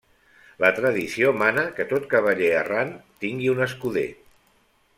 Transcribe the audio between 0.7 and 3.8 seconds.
tradició mana que tot cavaller errant tingui un